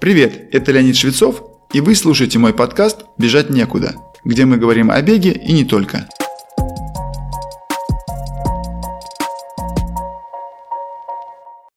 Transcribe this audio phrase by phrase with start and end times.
[0.00, 1.42] Привет, это Леонид Швецов,
[1.72, 6.08] и вы слушаете мой подкаст «Бежать некуда», где мы говорим о беге и не только.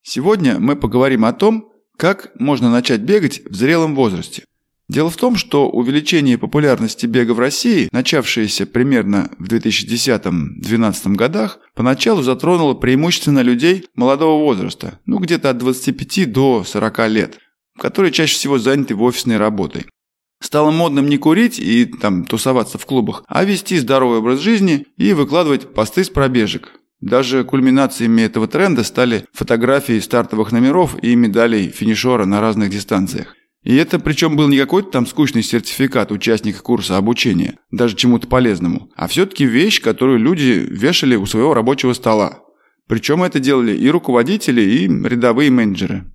[0.02, 4.44] Сегодня мы поговорим о том, как можно начать бегать в зрелом возрасте.
[4.90, 12.22] Дело в том, что увеличение популярности бега в России, начавшееся примерно в 2010-2012 годах, поначалу
[12.24, 17.40] затронуло преимущественно людей молодого возраста, ну где-то от 25 до 40 лет,
[17.80, 19.86] которые чаще всего заняты в офисной работой.
[20.40, 25.14] Стало модным не курить и там тусоваться в клубах, а вести здоровый образ жизни и
[25.14, 26.74] выкладывать посты с пробежек.
[27.02, 33.36] Даже кульминациями этого тренда стали фотографии стартовых номеров и медалей финишера на разных дистанциях.
[33.64, 38.90] И это причем был не какой-то там скучный сертификат участника курса обучения, даже чему-то полезному,
[38.96, 42.40] а все-таки вещь, которую люди вешали у своего рабочего стола.
[42.88, 46.06] Причем это делали и руководители, и рядовые менеджеры.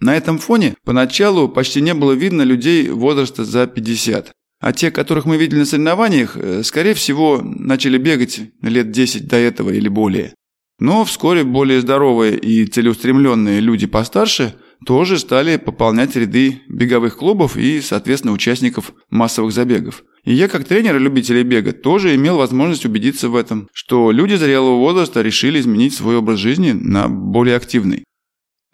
[0.00, 4.32] На этом фоне поначалу почти не было видно людей возраста за 50.
[4.60, 9.36] А те, которых мы видели на соревнованиях, э, скорее всего, начали бегать лет 10 до
[9.36, 10.34] этого или более.
[10.78, 17.80] Но вскоре более здоровые и целеустремленные люди постарше– тоже стали пополнять ряды беговых клубов и,
[17.80, 20.04] соответственно, участников массовых забегов.
[20.24, 24.76] И я, как тренер любителей бега, тоже имел возможность убедиться в этом, что люди зрелого
[24.76, 28.04] возраста решили изменить свой образ жизни на более активный.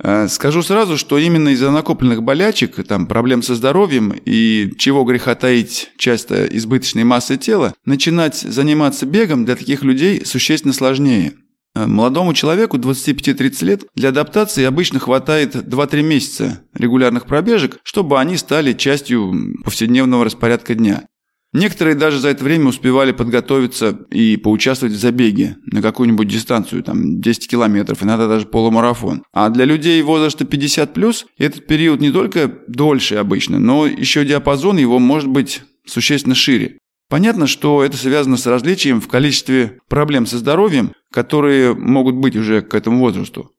[0.05, 5.35] А, скажу сразу, что именно из-за накопленных болячек, там, проблем со здоровьем и чего греха
[5.37, 11.35] таить часто избыточной массы тела, начинать заниматься бегом для таких людей существенно сложнее.
[11.75, 18.37] Э, молодому человеку 25-30 лет для адаптации обычно хватает 2-3 месяца регулярных пробежек, чтобы они
[18.37, 19.33] стали частью
[19.65, 21.05] повседневного распорядка дня.
[21.53, 27.21] Некоторые даже за это время успевали подготовиться и поучаствовать в забеге на какую-нибудь дистанцию, там
[27.21, 29.23] 10 километров, иногда даже полумарафон.
[29.33, 34.99] А для людей возраста 50+, этот период не только дольше обычно, но еще диапазон его
[34.99, 36.79] может быть существенно шире.
[37.11, 42.63] Понятно, что это связано с различием в количестве проблем со здоровьем, которые могут быть уже
[42.63, 43.51] к этому возрасту.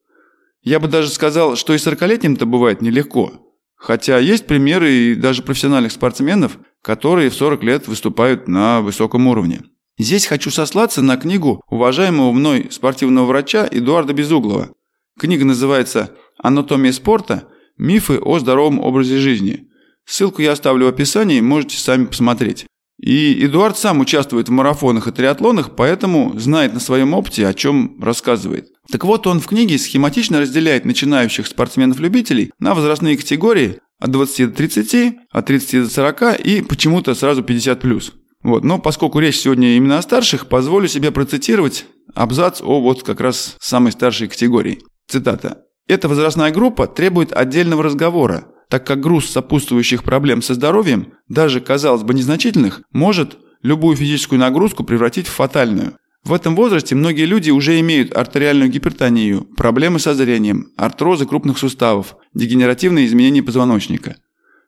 [0.64, 3.54] Я бы даже сказал, что и 40-летним-то бывает нелегко.
[3.76, 9.64] Хотя есть примеры и даже профессиональных спортсменов, которые в 40 лет выступают на высоком уровне.
[9.98, 14.70] Здесь хочу сослаться на книгу уважаемого мной спортивного врача Эдуарда Безуглова.
[15.18, 17.48] Книга называется «Анатомия спорта.
[17.78, 19.70] Мифы о здоровом образе жизни».
[20.06, 22.66] Ссылку я оставлю в описании, можете сами посмотреть.
[23.00, 28.02] И Эдуард сам участвует в марафонах и триатлонах, поэтому знает на своем опыте, о чем
[28.02, 28.68] рассказывает.
[28.92, 34.56] Так вот, он в книге схематично разделяет начинающих спортсменов-любителей на возрастные категории от 20 до
[34.56, 38.12] 30, от 30 до 40 и почему-то сразу 50+.
[38.44, 38.64] Вот.
[38.64, 43.56] Но поскольку речь сегодня именно о старших, позволю себе процитировать абзац о вот как раз
[43.60, 44.80] самой старшей категории.
[45.08, 45.64] Цитата.
[45.88, 52.02] «Эта возрастная группа требует отдельного разговора, так как груз сопутствующих проблем со здоровьем, даже, казалось
[52.02, 55.96] бы, незначительных, может любую физическую нагрузку превратить в фатальную.
[56.24, 62.16] В этом возрасте многие люди уже имеют артериальную гипертонию, проблемы со зрением, артрозы крупных суставов,
[62.34, 64.16] дегенеративные изменения позвоночника.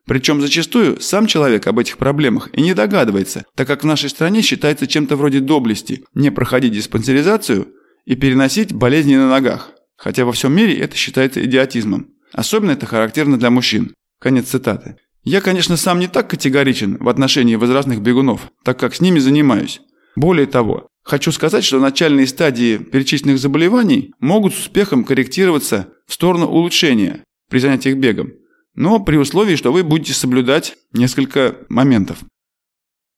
[0.06, 4.44] Причем зачастую сам человек об этих проблемах и не догадывается, так как в нашей стране
[4.44, 7.70] считается чем-то вроде доблести не проходить диспансеризацию
[8.06, 9.72] и переносить болезни на ногах.
[9.98, 12.15] Хотя во всем мире это считается идиотизмом.
[12.36, 13.94] Особенно это характерно для мужчин.
[14.20, 14.98] Конец цитаты.
[15.24, 19.80] Я, конечно, сам не так категоричен в отношении возрастных бегунов, так как с ними занимаюсь.
[20.18, 26.48] Более того, хочу сказать, что начальные стадии перечисленных заболеваний могут с успехом корректироваться в сторону
[26.48, 28.34] улучшения при занятиях бегом,
[28.76, 32.20] но при условии, что вы будете соблюдать несколько моментов.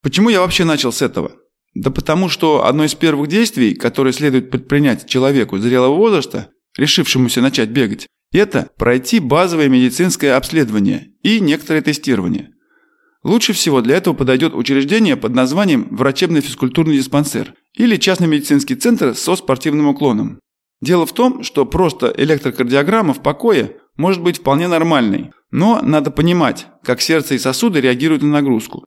[0.04, 1.32] Почему я вообще начал с этого?
[1.74, 7.70] Да потому что одно из первых действий, которое следует предпринять человеку зрелого возраста, решившемуся начать
[7.70, 12.52] бегать, это пройти базовое медицинское обследование и некоторое тестирование.
[13.24, 19.16] Лучше всего для этого подойдет учреждение под названием врачебно физкультурный диспансер или частный медицинский центр
[19.16, 20.40] со спортивным уклоном.
[20.82, 26.68] Дело в том, что просто электрокардиограмма в покое может быть вполне нормальной, но надо понимать,
[26.84, 28.86] как сердце и сосуды реагируют на нагрузку.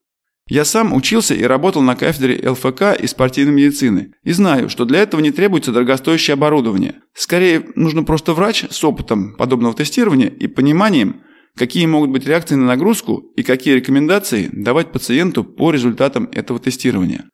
[0.50, 4.14] Я сам учился и работал на кафедре ЛФК и спортивной медицины.
[4.24, 6.96] И знаю, что для этого не требуется дорогостоящее оборудование.
[7.14, 11.22] Скорее, нужно просто врач с опытом подобного тестирования и пониманием,
[11.56, 17.30] какие могут быть реакции на нагрузку и какие рекомендации давать пациенту по результатам этого тестирования.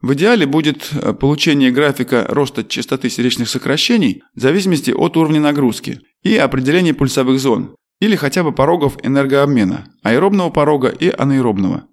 [0.00, 6.02] В идеале будет э, получение графика роста частоты сердечных сокращений в зависимости от уровня нагрузки
[6.22, 11.88] и определение пульсовых зон или хотя бы порогов энергообмена, аэробного порога и анаэробного.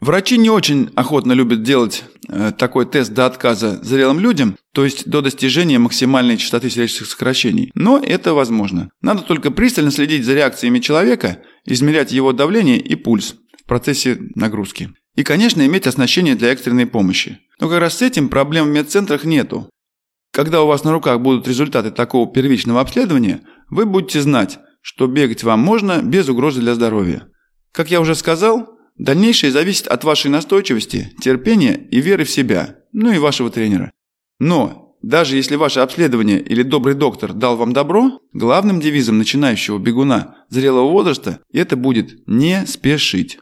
[0.00, 5.08] Врачи не очень охотно любят делать э, такой тест до отказа зрелым людям, то есть
[5.08, 7.72] до достижения максимальной частоты сердечных сокращений.
[7.74, 8.90] Но это возможно.
[9.00, 14.90] Надо только пристально следить за реакциями человека измерять его давление и пульс в процессе нагрузки.
[15.16, 17.40] И, конечно, иметь оснащение для экстренной помощи.
[17.60, 19.68] Но как раз с этим проблем в медцентрах нету.
[20.32, 25.42] Когда у вас на руках будут результаты такого первичного обследования, вы будете знать, что бегать
[25.42, 27.26] вам можно без угрозы для здоровья.
[27.72, 33.12] Как я уже сказал, дальнейшее зависит от вашей настойчивости, терпения и веры в себя, ну
[33.12, 33.92] и вашего тренера.
[34.38, 40.36] Но даже если ваше обследование или добрый доктор дал вам добро, главным девизом начинающего бегуна
[40.48, 43.38] зрелого возраста это будет «не спешить».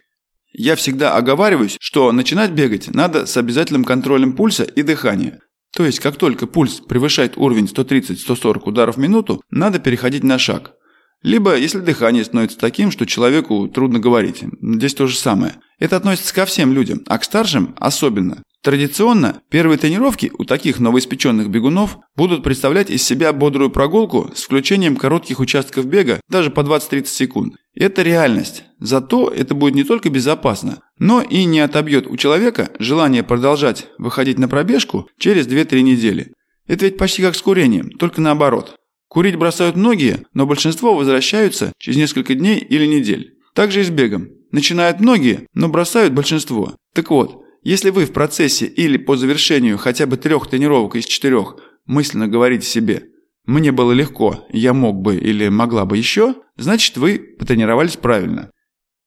[0.53, 5.41] Я всегда оговариваюсь, что начинать бегать надо с обязательным контролем пульса и дыхания.
[5.75, 10.73] То есть, как только пульс превышает уровень 130-140 ударов в минуту, надо переходить на шаг.
[11.22, 14.44] Либо, если дыхание становится таким, что человеку трудно говорить.
[14.62, 15.56] Здесь то же самое.
[15.78, 18.42] Это относится ко всем людям, а к старшим особенно.
[18.62, 24.96] Традиционно первые тренировки у таких новоиспеченных бегунов будут представлять из себя бодрую прогулку с включением
[24.96, 27.54] коротких участков бега даже по 20-30 секунд.
[27.76, 28.64] Это реальность.
[28.80, 34.38] Зато это будет не только безопасно, но и не отобьет у человека желание продолжать выходить
[34.38, 36.32] на пробежку через 2-3 недели.
[36.66, 38.74] Это ведь почти как с курением, только наоборот.
[39.08, 43.35] Курить бросают многие, но большинство возвращаются через несколько дней или недель.
[43.55, 44.29] Так же и с бегом.
[44.50, 46.76] Начинают многие, но бросают большинство.
[46.94, 51.56] Так вот, если вы в процессе или по завершению хотя бы трех тренировок из четырех
[51.85, 53.05] мысленно говорите себе
[53.44, 58.50] «мне было легко, я мог бы или могла бы еще», значит вы потренировались правильно.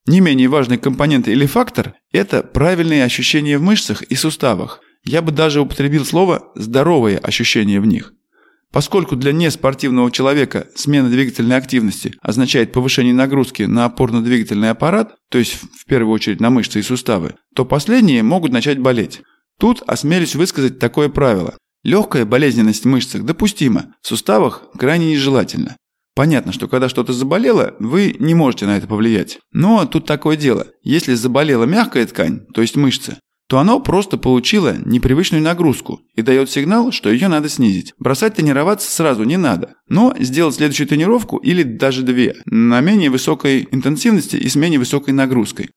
[0.06, 4.80] Не менее важный компонент или фактор– это правильные ощущения в мышцах и суставах.
[5.04, 8.14] Я бы даже употребил слово «здоровые ощущения в них».
[8.72, 15.54] Поскольку для неспортивного человека смена двигательной активности означает повышение нагрузки на опорно-двигательный аппарат, то есть
[15.54, 19.22] в первую очередь на мышцы и суставы, то последние могут начать болеть.
[19.58, 21.56] Тут осмелюсь высказать такое правило.
[21.82, 25.76] Легкая болезненность в мышцах допустима, в суставах крайне нежелательно.
[26.14, 29.38] Понятно, что когда что-то заболело, вы не можете на это повлиять.
[29.52, 30.66] Но тут такое дело.
[30.82, 33.18] Если заболела мягкая ткань, то есть мышцы,
[33.50, 37.94] то оно просто получило непривычную нагрузку и дает сигнал, что ее надо снизить.
[37.98, 43.66] Бросать тренироваться сразу не надо, но сделать следующую тренировку или даже две на менее высокой
[43.72, 45.70] интенсивности и с менее высокой нагрузкой.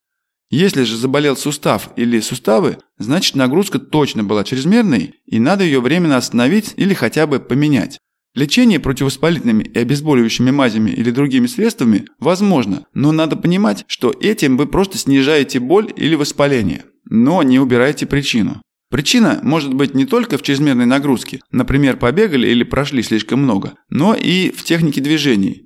[0.50, 6.16] Если же заболел сустав или суставы, значит нагрузка точно была чрезмерной и надо ее временно
[6.16, 7.98] остановить или хотя бы поменять.
[8.36, 14.66] Лечение противовоспалительными и обезболивающими мазями или другими средствами возможно, но надо понимать, что этим вы
[14.66, 18.60] просто снижаете боль или воспаление но не убирайте причину.
[18.90, 24.14] Причина может быть не только в чрезмерной нагрузке, например, побегали или прошли слишком много, но
[24.14, 25.62] и в технике движений.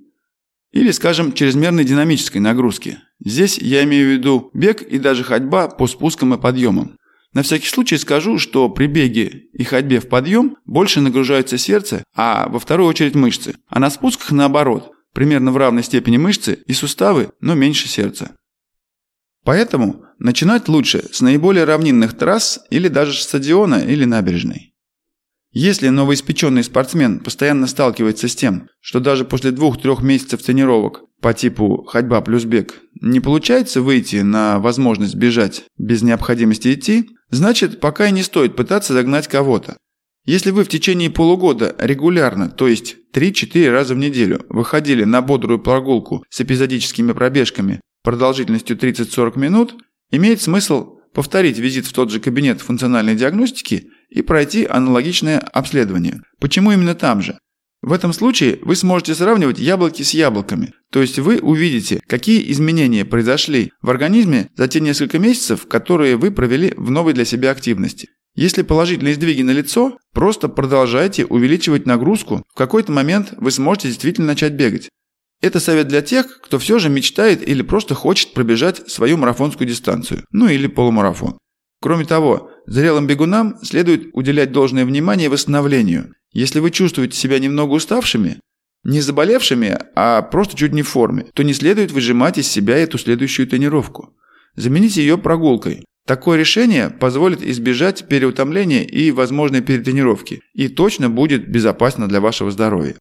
[0.73, 2.99] Или, скажем, чрезмерной динамической нагрузки.
[3.25, 6.97] Здесь я имею в виду бег и даже ходьба по спускам и подъемам.
[7.33, 12.49] На всякий случай скажу, что при беге и ходьбе в подъем больше нагружается сердце, а
[12.49, 13.55] во вторую очередь мышцы.
[13.69, 18.37] А на спусках наоборот, примерно в равной степени мышцы и суставы, но меньше сердца.
[19.49, 24.75] Поэтому начинать лучше с наиболее равнинных трасс или даже стадиона или набережной.
[25.53, 31.83] Если новоиспеченный спортсмен постоянно сталкивается с тем, что даже после двух-трех месяцев тренировок по типу
[31.89, 38.13] ходьба плюс бег не получается выйти на возможность бежать без необходимости идти, значит пока и
[38.13, 39.79] не стоит пытаться догнать кого-то.
[40.27, 45.59] Если вы в течение полугода регулярно, то есть 3-4 раза в неделю, выходили на бодрую
[45.59, 49.75] прогулку с эпизодическими пробежками продолжительностью 30-40 минут,
[50.11, 56.23] имеет смысл повторить визит в тот же кабинет функциональной диагностики и пройти аналогичное обследование.
[56.41, 57.39] Почему именно там же?
[57.83, 63.05] В этом случае вы сможете сравнивать яблоки с яблоками, то есть вы увидите, какие изменения
[63.05, 68.09] произошли в организме за те несколько месяцев, которые вы провели в новой для себя активности.
[68.35, 74.29] Если положительные сдвиги на лицо, просто продолжайте увеличивать нагрузку, в какой-то момент вы сможете действительно
[74.29, 74.89] начать бегать.
[75.41, 80.25] Это совет для тех, кто все же мечтает или просто хочет пробежать свою марафонскую дистанцию,
[80.33, 81.39] ну или полумарафон.
[81.81, 86.13] Кроме того, зрелым бегунам следует уделять должное внимание восстановлению.
[86.33, 88.41] Если вы чувствуете себя немного уставшими,
[88.85, 92.99] не заболевшими, а просто чуть не в форме, то не следует выжимать из себя эту
[92.99, 94.15] следующую тренировку.
[94.57, 95.85] Замените ее прогулкой.
[96.07, 102.97] Такое решение позволит избежать переутомления и возможной перетренировки и точно будет безопасно для вашего здоровья.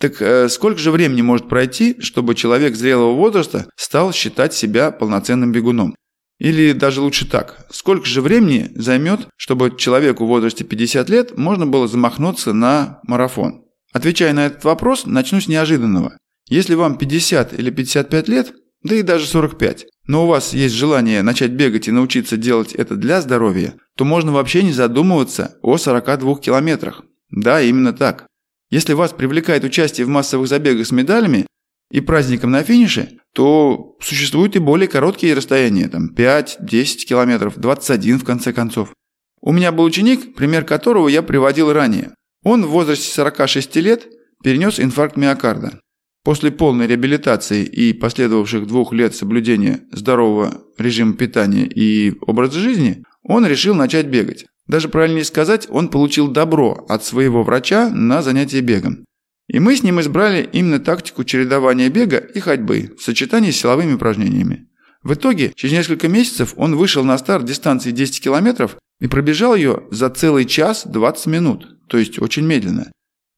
[0.00, 5.52] Так э, сколько же времени может пройти, чтобы человек зрелого возраста стал считать себя полноценным
[5.52, 5.94] бегуном?
[6.38, 11.66] Или даже лучше так, сколько же времени займет, чтобы человеку в возрасте 50 лет можно
[11.66, 13.64] было замахнуться на марафон?
[13.92, 16.18] Отвечая на этот вопрос, начну с неожиданного.
[16.48, 21.22] Если вам 50 или 55 лет, да и даже 45, но у вас есть желание
[21.22, 26.36] начать бегать и научиться делать это для здоровья, то можно вообще не задумываться о 42
[26.36, 27.02] километрах.
[27.30, 28.26] Да, именно так.
[28.74, 31.46] Если вас привлекает участие в массовых забегах с медалями,
[31.92, 38.24] и праздником на финише, то существуют и более короткие расстояния, там 5-10 километров, 21 в
[38.24, 38.92] конце концов.
[39.40, 42.16] У меня был ученик, пример которого я приводил ранее.
[42.42, 44.08] Он в возрасте 46 лет
[44.42, 45.78] перенес инфаркт миокарда.
[46.24, 53.46] После полной реабилитации и последовавших двух лет соблюдения здорового режима питания и образа жизни, он
[53.46, 54.46] решил начать бегать.
[54.66, 59.04] Даже правильнее сказать, он получил добро от своего врача на занятие бегом.
[59.48, 63.94] И мы с ним избрали именно тактику чередования бега и ходьбы в сочетании с силовыми
[63.94, 64.68] упражнениями.
[65.02, 69.82] В итоге, через несколько месяцев он вышел на старт дистанции 10 километров и пробежал ее
[69.90, 72.90] за целый час 20 минут, то есть очень медленно.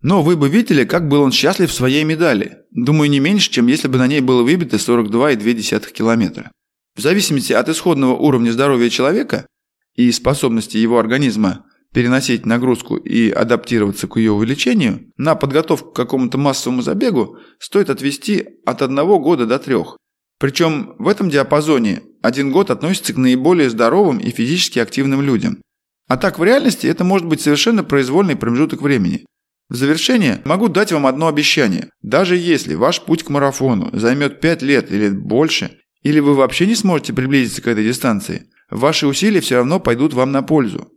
[0.03, 2.59] Но вы бы видели, как был он счастлив в своей медали.
[2.71, 6.53] Думаю, не меньше, чем если бы на ней было выбито 42,2 километра.
[6.95, 9.47] В зависимости от исходного уровня здоровья человека
[9.97, 16.37] и способности его организма переносить нагрузку и адаптироваться к ее увеличению, на подготовку к какому-то
[16.37, 19.97] массовому забегу стоит отвести от одного года до трех.
[20.39, 25.63] Причем в этом диапазоне один год относится к наиболее здоровым и физически активным людям.
[26.09, 29.25] А так в реальности это может быть совершенно произвольный промежуток времени.
[29.69, 31.89] В завершение могу дать вам одно обещание.
[32.03, 36.75] Даже если ваш путь к марафону займет 5 лет или больше, или вы вообще не
[36.77, 40.91] сможете приблизиться к этой дистанции, ваши усилия все равно пойдут вам на пользу.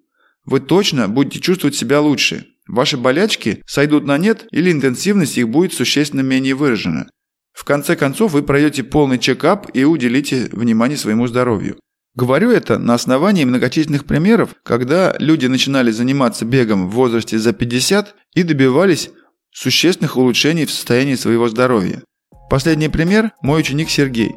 [0.45, 2.45] Вы точно будете чувствовать себя лучше.
[2.67, 7.07] Ваши болячки сойдут на нет или интенсивность их будет существенно менее выражена.
[7.53, 11.79] В конце концов вы пройдете полный чекап и уделите внимание своему здоровью.
[12.15, 18.15] Говорю это на основании многочисленных примеров, когда люди начинали заниматься бегом в возрасте за 50
[18.35, 19.09] и добивались
[19.51, 22.01] существенных улучшений в состоянии своего здоровья.
[22.49, 24.31] Последний пример– мой ученик Сергей.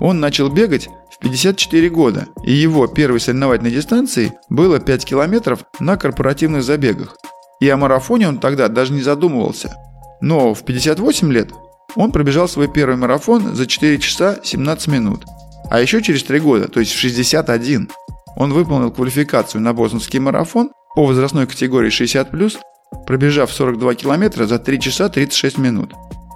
[0.00, 5.96] Он начал бегать в 54 года, и его первой соревновательной дистанцией было 5 километров на
[5.96, 7.16] корпоративных забегах.
[7.60, 9.74] И о марафоне он тогда даже не задумывался.
[10.20, 11.50] Но в 58 лет
[11.94, 15.24] он пробежал свой первый марафон за 4 часа 17 минут–
[15.68, 17.90] а еще через 3 года, то есть в 61,
[18.36, 22.56] он выполнил квалификацию на бостонский марафон по возрастной категории 60+,
[23.06, 25.92] пробежав 42 километра за 3 часа 36 минут.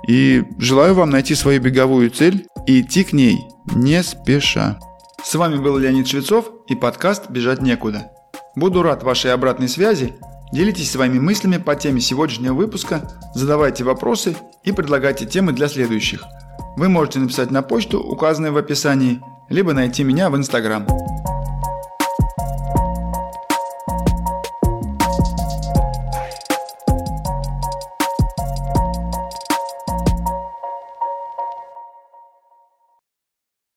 [0.08, 3.38] И желаю вам найти свою беговую цель и идти к ней
[3.74, 4.78] не спеша.
[5.22, 8.10] С вами был Леонид Швецов и подкаст «Бежать некуда».
[8.56, 10.14] Буду рад вашей обратной связи.
[10.52, 16.24] Делитесь своими мыслями по теме сегодняшнего выпуска, задавайте вопросы и предлагайте темы для следующих–
[16.76, 20.86] вы можете написать на почту, указанную в описании, либо найти меня в Инстаграм.